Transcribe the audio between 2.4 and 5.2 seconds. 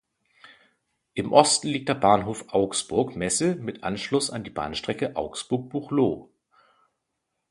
Augsburg Messe mit Anschluss an die Bahnstrecke